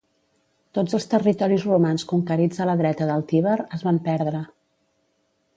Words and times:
Tots 0.77 0.97
els 0.99 1.05
territoris 1.11 1.67
romans 1.67 2.07
conquerits 2.13 2.63
a 2.65 2.69
la 2.71 2.77
dreta 2.81 3.11
del 3.13 3.27
Tíber, 3.33 3.57
es 3.79 3.89
van 3.91 4.03
perdre. 4.11 4.45